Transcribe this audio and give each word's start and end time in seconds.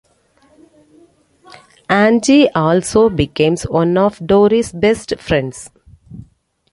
Angie 1.87 2.49
also 2.55 3.07
becomes 3.11 3.67
one 3.69 3.99
of 3.99 4.17
Doris' 4.25 4.71
best 4.71 5.13
friends. 5.19 5.69